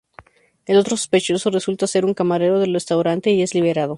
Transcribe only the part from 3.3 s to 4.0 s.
es liberado.